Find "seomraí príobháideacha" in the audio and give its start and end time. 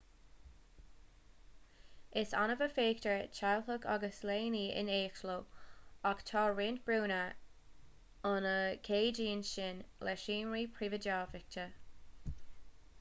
10.25-11.69